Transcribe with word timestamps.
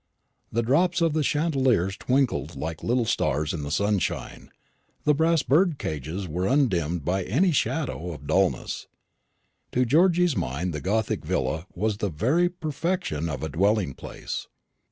The 0.51 0.63
drops 0.63 0.99
of 0.99 1.13
the 1.13 1.21
chandeliers 1.21 1.95
twinkled 1.95 2.55
like 2.55 2.81
little 2.81 3.05
stars 3.05 3.53
in 3.53 3.61
the 3.61 3.69
sunshine; 3.69 4.49
the 5.03 5.13
brass 5.13 5.43
birdcages 5.43 6.27
were 6.27 6.47
undimmed 6.47 7.05
by 7.05 7.21
any 7.21 7.51
shadow 7.51 8.11
of 8.11 8.25
dulness. 8.25 8.87
To 9.73 9.85
Georgy's 9.85 10.35
mind 10.35 10.73
the 10.73 10.81
gothic 10.81 11.23
villa 11.23 11.67
was 11.75 11.97
the 11.97 12.09
very 12.09 12.49
perfection 12.49 13.29
of 13.29 13.43
a 13.43 13.49
dwelling 13.49 13.93
place. 13.93 14.47